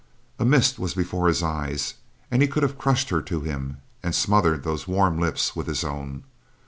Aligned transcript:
A 0.39 0.45
mist 0.45 0.79
was 0.79 0.95
before 0.95 1.27
his 1.27 1.43
eyes, 1.43 1.93
and 2.31 2.41
he 2.41 2.47
could 2.47 2.63
have 2.63 2.75
crushed 2.79 3.09
her 3.09 3.21
to 3.21 3.41
him 3.41 3.77
and 4.01 4.15
smothered 4.15 4.63
those 4.63 4.87
warm 4.87 5.19
lips 5.19 5.55
with 5.55 5.67
his 5.67 5.83
own. 5.83 6.23